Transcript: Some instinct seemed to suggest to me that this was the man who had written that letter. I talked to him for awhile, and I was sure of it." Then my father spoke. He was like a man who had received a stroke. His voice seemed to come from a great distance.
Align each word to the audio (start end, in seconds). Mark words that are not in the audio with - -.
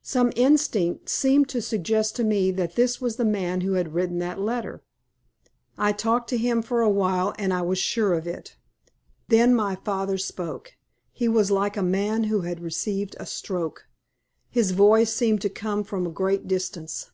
Some 0.00 0.32
instinct 0.36 1.10
seemed 1.10 1.50
to 1.50 1.60
suggest 1.60 2.16
to 2.16 2.24
me 2.24 2.50
that 2.50 2.76
this 2.76 2.98
was 2.98 3.16
the 3.16 3.26
man 3.26 3.60
who 3.60 3.74
had 3.74 3.92
written 3.92 4.18
that 4.20 4.40
letter. 4.40 4.82
I 5.76 5.92
talked 5.92 6.30
to 6.30 6.38
him 6.38 6.62
for 6.62 6.80
awhile, 6.80 7.34
and 7.38 7.52
I 7.52 7.60
was 7.60 7.76
sure 7.76 8.14
of 8.14 8.26
it." 8.26 8.56
Then 9.28 9.54
my 9.54 9.74
father 9.76 10.16
spoke. 10.16 10.72
He 11.12 11.28
was 11.28 11.50
like 11.50 11.76
a 11.76 11.82
man 11.82 12.24
who 12.24 12.40
had 12.40 12.60
received 12.62 13.16
a 13.20 13.26
stroke. 13.26 13.84
His 14.48 14.70
voice 14.70 15.12
seemed 15.12 15.42
to 15.42 15.50
come 15.50 15.84
from 15.84 16.06
a 16.06 16.10
great 16.10 16.48
distance. 16.48 17.10